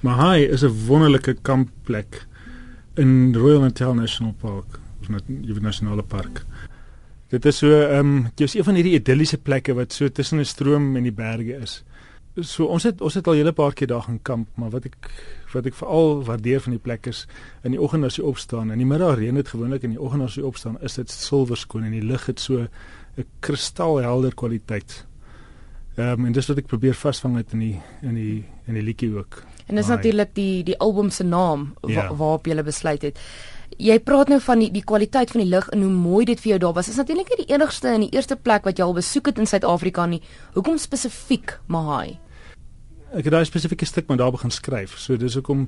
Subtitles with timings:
[0.00, 2.26] Mahai is 'n wonderlike kampplek
[2.94, 6.44] in Royal Natal National Park, of net die nasionale park.
[7.28, 10.44] Dit is so ehm um, is een van hierdie idilliese plekke wat so tussen 'n
[10.44, 11.82] stroom en die berge is.
[12.40, 15.10] So ons het ons het al hele paar keer daar gaan kamp, maar wat ek
[15.52, 17.26] wat ek veral waardeer van die plek is
[17.64, 20.22] in die oggend as jy opstaan en die middag reën dit gewoonlik in die oggend
[20.22, 22.68] as jy opstaan is dit silwerskoon en die lug het so
[23.16, 25.07] 'n kristalhelder kwaliteit.
[25.98, 27.76] Ehm um, en dis wat ek probeer vasvang uit in die
[28.06, 28.34] in die
[28.70, 29.40] in die liedjie ook.
[29.66, 32.04] En dis natuurlik die die album se naam wa, ja.
[32.14, 33.18] waarop jy besluit het.
[33.76, 36.50] Jy praat nou van die die kwaliteit van die lig en hoe mooi dit vir
[36.52, 36.88] jou daar was.
[36.88, 39.50] Is natuurlik nie die enigste en die eerste plek wat jy al besoek het in
[39.50, 40.22] Suid-Afrika nie.
[40.54, 42.18] Hoekom spesifiek Mahai?
[43.10, 44.94] Ek het daai spesifieke stuk maar daar begin skryf.
[44.98, 45.66] So dis hoekom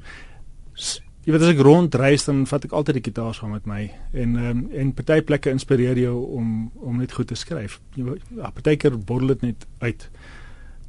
[1.24, 3.82] jy weet as ek rondreis dan vat ek altyd die gitaar saam met my
[4.16, 7.80] en um, en party plekke inspireer jou om om net goed te skryf.
[7.94, 10.08] Jy ja, partykeer borrel dit net uit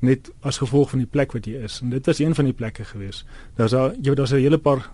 [0.02, 1.82] net as gevolg van die plek wat jy is.
[1.84, 3.26] En dit was een van die plekke gewees.
[3.58, 4.90] Daar's daar jy weet daar's 'n hele paar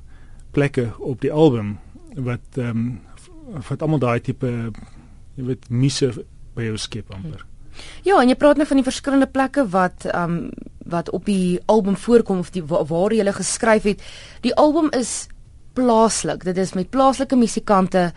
[0.51, 1.77] plekke op die album
[2.15, 2.99] wat ehm um,
[3.69, 4.47] wat almal daai tipe
[5.35, 6.11] jy weet misse
[6.55, 7.45] by jou skep amper.
[8.03, 10.49] Ja, en jy praat nou van die verskillende plekke wat ehm um,
[10.87, 14.03] wat op die album voorkom of die waar jy gele geskryf het.
[14.41, 15.27] Die album is
[15.73, 16.43] plaaslik.
[16.43, 18.13] Dit is met plaaslike musikante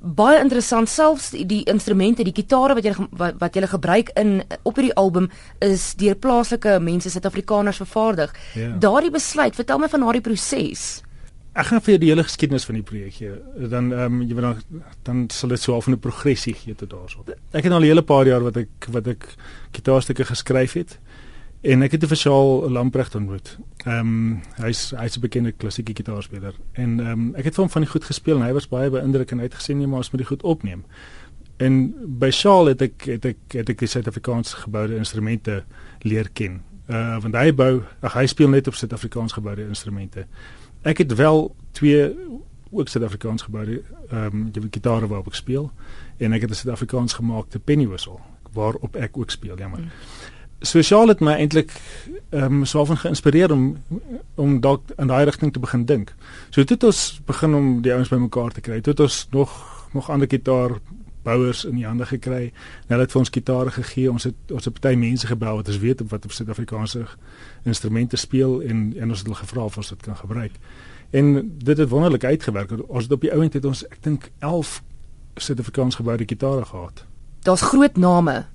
[0.00, 4.40] baie interessant selfs die, die instrumente, die gitare wat jy wat, wat jy gebruik in
[4.64, 5.28] op hierdie album
[5.64, 8.32] is deur plaaslike mense Suid-Afrikaners vervaardig.
[8.56, 8.72] Ja.
[8.80, 11.02] Daardie besluit, vertel my van daardie proses.
[11.52, 13.32] Ek gaan vir die hele geskiedenis van die projek gee.
[13.70, 16.90] Dan ehm um, jy weet dan dan sal dit so half 'n progressie gee tot
[16.90, 17.24] daarso.
[17.52, 19.34] Ek het al 'n hele paar jaar wat ek wat ek
[19.72, 20.98] gitaarstukke geskryf het.
[21.62, 23.58] En ek het 'n Vershaal Lamprecht ontmoet.
[23.84, 27.70] Ehm um, hy's hy's 'n bekende klassieke gitaarspeler en ehm um, ek het vir hom
[27.70, 29.98] van die goed gespeel en hy was baie beïndruk en hy het gesê nee maar
[29.98, 30.84] ons moet dit goed opneem.
[31.56, 35.64] En by Shaal het ek het ek het ek die Suid-Afrikaanse geboude instrumente
[35.98, 36.62] leer ken.
[36.88, 40.26] Uh want hy bou, ag hy speel net op Suid-Afrikaans geboude instrumente.
[40.82, 42.16] Ek het wel twee
[42.70, 45.70] ook Suid-Afrikaans geboude ehm um, die gitare waarop ek speel
[46.18, 48.18] en ek het 'n Suid-Afrikaans gemaakte penny whistle
[48.52, 49.80] waarop ek ook speel, jammer.
[49.80, 49.90] Mm
[50.60, 51.72] sosiaal het my eintlik
[52.30, 53.78] ehm um, so van geïnspireer om
[54.34, 56.14] om dalk in daai rigting te begin dink.
[56.50, 58.80] So toe het ons begin om die ouens bymekaar te kry.
[58.80, 59.50] Toe het ons nog
[59.92, 60.70] nog ander gitaar
[61.22, 62.52] bouers in die hande gekry.
[62.86, 64.10] Hulle het vir ons gitare gegee.
[64.10, 67.04] Ons het ons het baie mense gebel wat ons weet wat op Suid-Afrikaanse
[67.68, 70.56] instrumente speel en en ons het hulle gevra of ons dit kan gebruik.
[71.10, 72.70] En dit het wonderlik uitgewerk.
[72.88, 74.82] Ons het op die ouend het ons ek dink 11
[75.36, 77.04] Suid-Afrikaans geboude gitare gehad.
[77.42, 78.46] Daar's groot name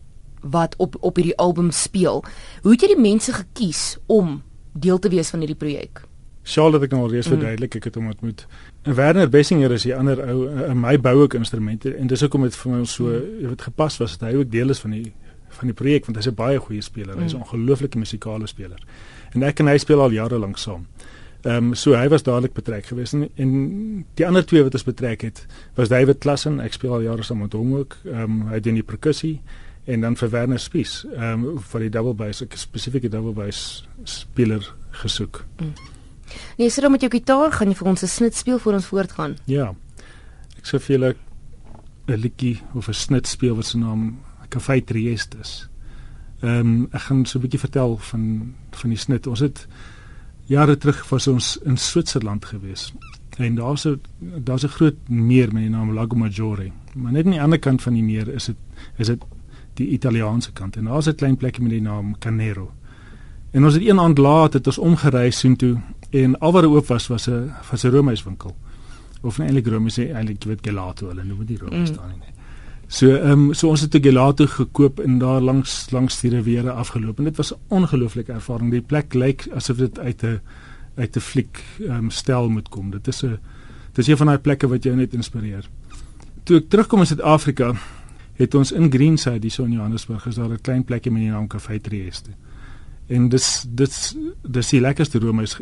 [0.42, 2.24] wat op op hierdie album speel.
[2.62, 4.44] Hoe het jy die mense gekies om
[4.74, 6.06] deel te wees van hierdie projek?
[6.46, 7.34] Charlotte het ek nou reeds mm.
[7.34, 8.46] verduidelik, ek het hom ontmoet.
[8.86, 12.46] En Werner Bessinger is die ander ou in my bou ook instrumente en dis hoekom
[12.46, 13.40] dit vir my so, mm.
[13.42, 15.08] jy weet, gepas was dat hy ook deel is van die
[15.56, 17.18] van die projek want hy's 'n baie goeie speler.
[17.18, 17.44] Hy's 'n mm.
[17.48, 18.80] ongelooflike musikale speler.
[19.34, 20.86] En ek en hy speel al jare lank saam.
[21.46, 24.84] Ehm um, so hy was dadelik betrek geweest en, en die ander twee wat ons
[24.84, 25.46] betrek het
[25.76, 27.98] was David Klassen, ek speel al jare saam met hom ook.
[28.06, 29.42] Ehm um, hy doen die perkussie
[29.86, 33.88] en dan vir Werner Spies ehm um, vir die double bass ek spesifieke double bass
[34.04, 35.46] speler gesoek.
[35.62, 35.95] Mm.
[36.58, 38.86] Nee, sit dan met jou gitaar gaan jy vir ons 'n snit speel voor ons
[38.86, 39.38] voortgaan.
[39.46, 39.76] Ja.
[40.58, 41.16] Ek sou vir julle
[42.08, 44.20] 'n liedjie of 'n snit speel wat se naam
[44.50, 45.70] Café Trieste is.
[46.42, 49.28] Ehm um, ek gaan so 'n bietjie vertel van van die snit.
[49.28, 49.68] Ons het
[50.46, 52.94] jare terug was ons in Switserland gewees.
[53.38, 54.02] En daar's 'n
[54.44, 56.72] daar's 'n groot meer met die naam Lago Maggiore.
[56.94, 58.56] Maar net aan die ander kant van die meer is dit
[58.98, 59.24] is dit
[59.74, 62.74] die Italiaanse kant en daar's 'n klein plekkie met die naam Canero.
[63.56, 65.78] En ons het een aand laat het ons omgereis soontoe
[66.10, 68.56] en al wat er oop was was 'n was 'n roomhuiswinkel.
[69.22, 71.86] Of nie eintlik room is eintlik jy weet gelato hulle noem dit room mm.
[71.86, 72.34] staan nie.
[72.88, 76.72] So ehm um, so ons het 'n gelato gekoop en daar langs langs die riviere
[76.72, 78.72] afgeloop en dit was 'n ongelooflike ervaring.
[78.72, 80.40] Die plek lyk asof dit uit 'n
[80.96, 82.92] uit 'n fliek ehm um, stel moet kom.
[82.92, 83.40] Dit is 'n
[83.94, 85.70] dis een van daai plekke wat jou net inspireer.
[86.44, 87.74] Toe ek terugkom in Suid-Afrika,
[88.34, 91.32] het ons in Greenside hier so in Johannesburg is daar 'n klein plekkie met die
[91.32, 92.30] naam Café Trieste.
[93.08, 95.58] En dis dis dis die lekkerste room is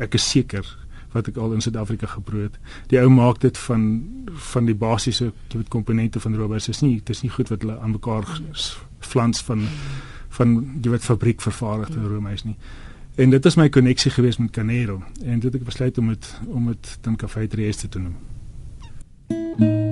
[0.00, 0.64] ek is seker
[1.12, 2.56] wat ek al in Suid-Afrika geproe het.
[2.92, 3.86] Die ou maak dit van
[4.52, 5.32] van die basiese
[5.68, 6.52] komponente van room.
[6.56, 8.28] Dit is nie dit is nie goed wat hulle aan mekaar
[9.00, 9.66] flans van
[10.36, 12.56] van jy weet fabriek vervaardigde room is nie.
[13.16, 16.32] En dit is my koneksie geweest met Canero en dit het ek besluit om dit
[16.46, 19.85] om dit dan Café Trieste te noem.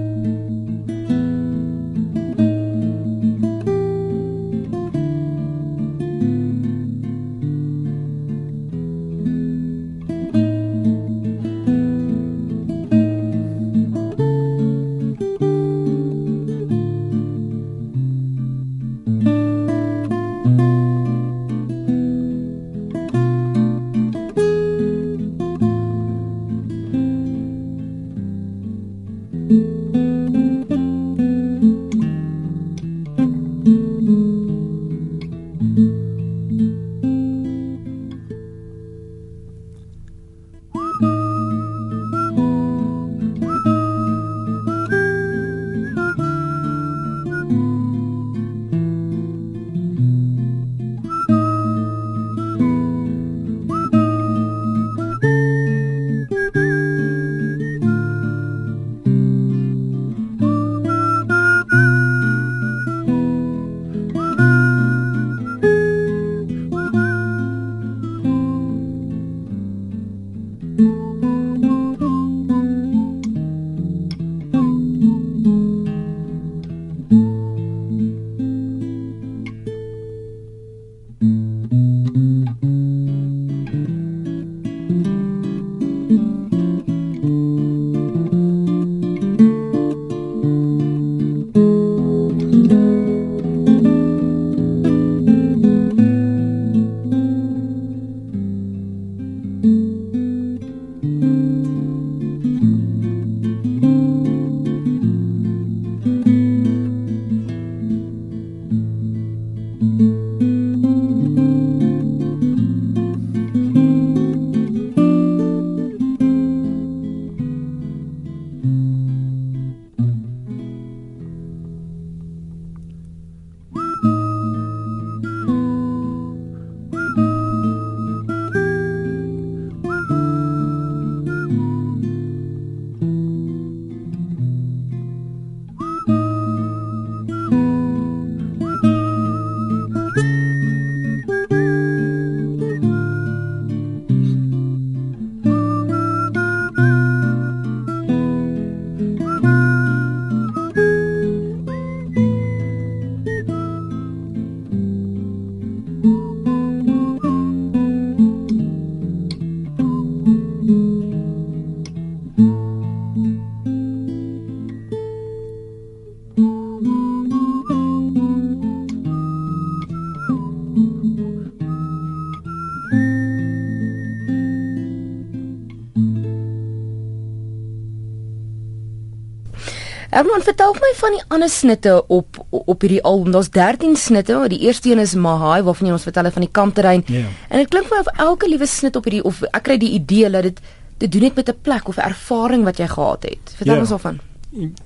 [180.14, 183.32] Erman, vertel my van die ander snitte op op hierdie album.
[183.34, 184.37] Daar's 13 snitte.
[184.49, 187.02] Die eerste een is Mahai waarvan jy ons vertel het van die kampterrein.
[187.11, 187.25] Ja.
[187.49, 189.90] En dit klink vir my of elke liewe snit op hierdie of ek kry die
[189.99, 190.61] idee dat dit
[191.02, 193.55] te doen het met 'n plek of 'n ervaring wat jy gehad het.
[193.56, 193.81] Vertel Ja.
[193.81, 194.20] ons daarvan.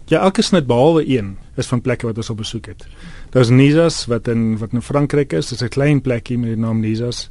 [0.06, 2.86] Ja, elke snit behalwe een is van plekke wat ons op besoek het.
[3.30, 5.48] Daar's Nizas wat in wat in Frankryk is.
[5.48, 7.28] Dit is 'n klein plekkie met die naam Nizas.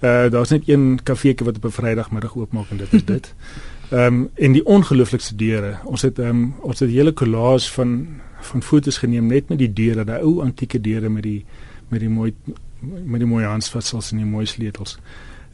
[0.00, 3.34] Uh daar's net een kafeetjie wat op 'n Vrydagmiddag oopmaak en dit is dit.
[3.90, 5.76] Ehm um, en die ongelooflikste deure.
[5.84, 8.06] Ons het ehm um, ons het 'n hele collage van
[8.40, 11.44] van foto's geneem net met die deure, daai ou antieke deure met die
[11.88, 12.34] met die mooi
[13.04, 14.98] met die mooi handvatsels en die mooi sleutels.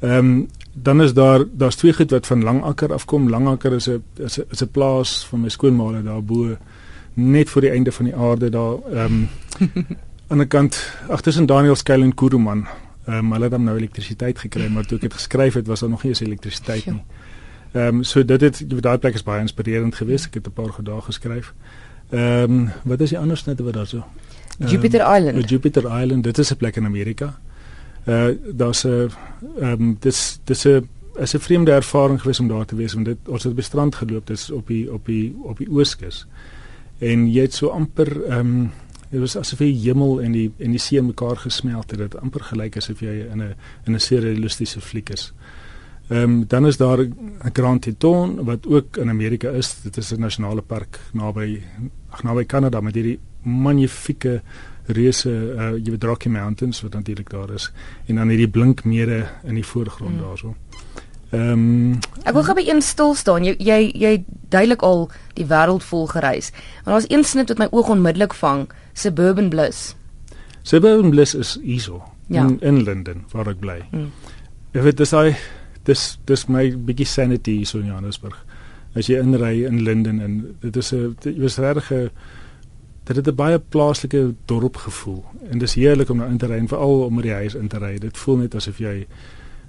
[0.01, 3.29] Ehm um, dan is daar daar's twee goed wat van Langakker afkom.
[3.29, 6.57] Langakker is 'n is 'n is 'n plaas van my skoonmaale daarbo
[7.15, 9.29] net voor die einde van die aarde daar ehm um,
[10.29, 12.67] aan die kant ag tussen Daniel Skuil en Kuruman.
[13.07, 15.81] Ehm um, hulle het dan nou elektrisiteit gekry, maar toe ek dit geskryf het was
[15.81, 17.03] daar nog nie eens elektrisiteit nie.
[17.73, 20.27] Ehm um, so dit het daai plek is baie inspirerend geweest.
[20.27, 21.53] Ek het 'n paar gedae geskryf.
[22.11, 24.05] Ehm um, wat is die ander snitte wat daar so?
[24.59, 25.49] Ehm, Jupiter Island.
[25.49, 27.39] Jupiter Island, dit is 'n plek in Amerika.
[28.05, 29.11] Uh daar's 'n
[29.61, 33.05] ehm um, dis dis 'n is 'n vreemde ervaring geweest om daar te wees want
[33.05, 36.27] dit ons het op die strand geloop dis op die op die op die ooskus.
[36.99, 38.71] En jy het so amper ehm um,
[39.11, 41.99] dit was asof die hemel en die en die see mekaar gesmelt het.
[41.99, 43.55] Dit amper gelyk asof jy in 'n
[43.85, 45.33] in 'n surrealistiese fliek is.
[45.33, 45.57] Ehm
[46.09, 49.81] um, dan is daar 'n Grand Teton wat ook in Amerika is.
[49.83, 51.63] Dit is 'n nasionale park naby
[52.11, 54.43] ag naby Kanada met hierdie magnifieke
[54.87, 57.73] reuse uh, jy weet Rocky Mountains wat natuurlik daar is
[58.07, 60.21] en dan hierdie blink mere in die voorgrond Mm.
[60.21, 60.55] daarso.
[61.31, 63.45] Ehm um, Ek wil gou by een stil staan.
[63.45, 66.53] Jy jy jy duidelik al die wêreld vol gereis.
[66.85, 69.97] Maar daar's een snit wat my oog onmiddellik vang, Suburban Bliss.
[70.63, 72.43] Suburban Bliss is hierso Ja.
[72.47, 73.83] in in Londen waar ek bly.
[73.91, 74.11] Mm.
[74.73, 75.35] Weet dis hy
[75.87, 78.37] dis dis my bietjie sanity hier so in Johannesburg.
[78.97, 82.11] As jy inry in Londen en dit is 'n jy was regtig 'n
[83.07, 86.59] dit het 'n baie plaaslike dorp gevoel en dis heerlik om daar in te ry
[86.59, 87.99] en veral om by die huis in te ry.
[87.99, 89.07] Dit voel net asof jy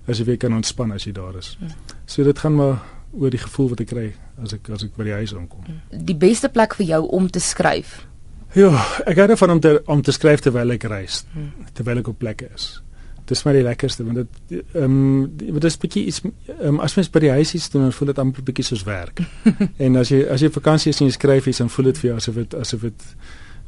[0.07, 1.57] asof jy kan ontspan as jy daar is.
[1.59, 1.67] Mm.
[2.05, 2.79] So dit gaan maar
[3.13, 5.63] oor die gevoel wat ek kry as ek as ek by die huis aankom.
[5.91, 8.07] Die beste plek vir jou om te skryf.
[8.55, 8.71] Ja,
[9.05, 11.51] ek hou daarvan om te om te skryf terwyl ek reis, Hmm.
[11.73, 12.81] terwyl ek op plekke is.
[13.27, 16.95] Dis my die lekkerste want dit ehm um, dit is bietjie iets ehm um, as
[16.95, 19.21] mens by die huis is dan voel dit amper bietjie soos werk.
[19.85, 22.09] en as jy as jy vakansie is en jy skryf iets dan voel dit vir
[22.09, 23.07] jou asof dit asof dit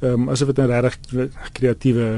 [0.02, 2.10] ehm um, asof dit 'n regtig kreatiewe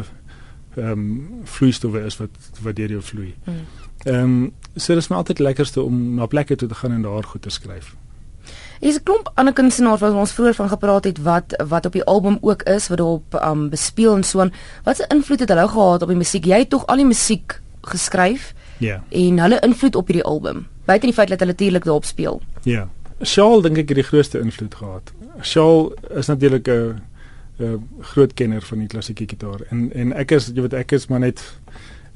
[0.75, 3.33] ehm um, vloeistowwe is wat wat deur jou vloei.
[3.45, 3.65] Mm.
[4.03, 7.23] Ehm um, so dis my altyd lekkerste om na plekke toe te gaan en daar
[7.23, 7.95] goed te skryf.
[8.81, 12.03] Hier's 'n klomp ander kunstenaars wat ons vroeër van gepraat het wat wat op die
[12.03, 14.53] album ook is wat daarop um bespeel en so aan.
[14.83, 16.45] Wat se invloed het hulle gehad op die musiek?
[16.45, 19.03] Jy het tog al die musiek geskryf Ja.
[19.09, 20.67] en hulle invloed op hierdie album.
[20.85, 22.41] Buite die feit dat hulle natuurlik daarop speel.
[22.63, 22.89] Ja.
[23.23, 25.11] Shaal dink ek het die grootste invloed gehad.
[25.41, 27.01] Shaal is natuurlik 'n
[27.59, 31.07] 'n groot kenner van die klassieke gitaar en en ek is jy weet ek is
[31.07, 31.41] maar net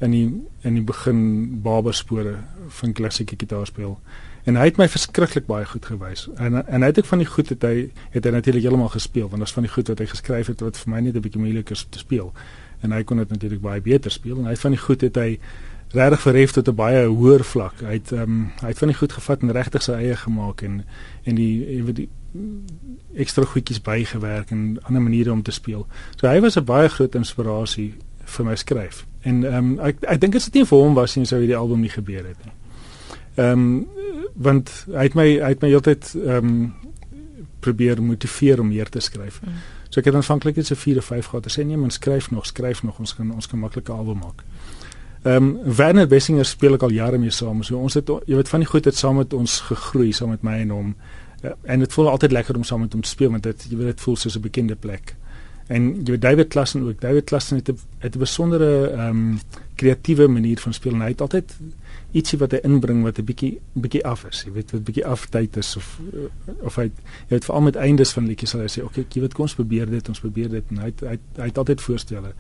[0.02, 2.36] in die in die begin baberspore
[2.68, 4.00] van klassieke gitaarspel.
[4.46, 6.28] En hy het my verskriklik baie goed gewys.
[6.38, 9.30] En en hy het ook van die goed het hy het hy natuurlik heeltemal gespeel
[9.30, 11.22] want dit was van die goed wat hy geskryf het wat vir my net 'n
[11.22, 12.34] bietjie moeilik is om te speel.
[12.82, 15.40] En hy kon dit natuurlik baie beter speel en hy van die goed het hy
[15.96, 17.74] regtig verhef tot 'n baie hoër vlak.
[17.82, 20.62] Hy het ehm um, hy het van die goed gevat en regtig sy eie gemaak
[20.62, 20.86] en
[21.24, 22.10] en die weet die
[23.14, 25.88] ekstra goedjies bygewerk en ander maniere om te speel.
[26.16, 27.94] So hy was 'n baie groot inspirasie
[28.26, 29.06] vir my skryf.
[29.22, 31.80] En ehm um, ek ek dink dit nie vir hom was nie sou hierdie album
[31.80, 32.54] nie gebeur het nie.
[33.36, 33.88] Ehm um,
[34.36, 36.74] want hy het my hy het my heeltyd ehm um,
[37.66, 39.40] probeer motiveer om meer te skryf.
[39.42, 39.54] Mm.
[39.90, 41.48] So ek het aanvanklik net so 4 of 5 gehad.
[41.50, 44.44] Ek sê nee, man skryf nog, skryf nog, ons kan ons kan maklike album maak.
[45.26, 47.64] Ehm um, Werner Bessinger speel ek al jare mee saam.
[47.64, 50.44] So ons het jy weet van die goed het saam met ons gegroei saam met
[50.44, 50.96] my en hom.
[51.42, 53.78] Uh, en dit voel altyd lekker om saam met hom te speel want dit jy
[53.78, 55.16] weet dit voel soos 'n bekende plek.
[55.68, 57.02] En David Klassen ook.
[57.02, 59.40] David Klassen het 'n het 'n besondere ehm um,
[59.76, 61.00] kreatiewe manier van speel.
[61.00, 61.58] Hy het altyd
[62.12, 64.44] ietsie wat hy inbring wat 'n bietjie bietjie af is.
[64.46, 66.00] Jy weet wat bietjie aftyd is of
[66.62, 66.92] of hy jy
[67.28, 69.56] weet veral met eindes van liedjies sal hy sê, "Oké, okay, jy weet kom ons
[69.56, 72.34] probeer dit, ons probeer dit." En hy het, hy het, hy het altyd voorstelle.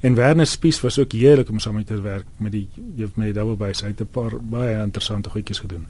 [0.00, 2.68] En Werner Spies was ook heerlik om saam met te werk met die
[3.14, 3.80] met die double bass.
[3.80, 5.86] Hy het 'n paar baie interessante goedjies gedoen.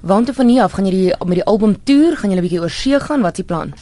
[0.00, 2.70] Waantoe van hier af gaan jy met die album toer, gaan jy 'n bietjie oor
[2.70, 3.20] see gaan?
[3.20, 3.74] Wat is die plan?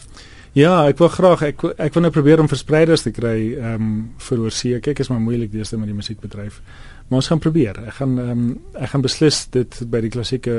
[0.54, 3.94] Ja, ek wil graag ek ek wil nou probeer om verspreiders te kry ehm um,
[4.22, 4.78] vir oor see.
[4.80, 6.60] Kyk, is maar moeilik deesdae met die musiekbedryf.
[7.08, 7.80] Maar ons gaan probeer.
[7.90, 8.44] Ek gaan ehm um,
[8.78, 10.54] ek gaan beslis dit by die klassieke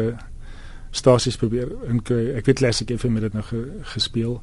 [0.95, 2.33] stasies probeer inkry.
[2.35, 3.61] Ek weet Classic FM het dit nou ge,
[3.95, 4.41] gespeel.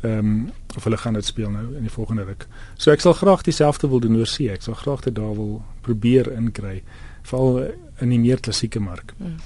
[0.00, 0.38] Ehm um,
[0.76, 2.48] of hulle gaan dit speel nou in die volgende ruk.
[2.76, 4.48] So ek sal graag dieselfde wil doen oor see.
[4.52, 6.80] Ek sal graag dit daar wil probeer inkry,
[7.28, 7.60] veral
[8.00, 9.12] in die meer klassieke mark.
[9.18, 9.36] Mm.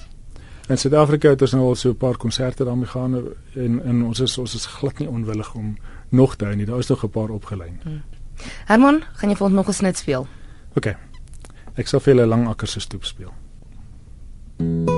[0.69, 3.15] In Suid-Afrika het ons nou al so 'n paar konserte daarmee gaan
[3.55, 5.77] en en ons is ons is glad nie onwillig om
[6.09, 6.67] nog te hou nie.
[6.67, 7.81] Daar is nog 'n paar opgelyn.
[7.85, 8.03] Mm.
[8.67, 10.27] Herman, gaan jy vir ons nog 'n snit speel?
[10.75, 10.97] OK.
[11.75, 13.33] Ek sal vir julle lang akkers se stoep speel.
[14.59, 14.98] Mm.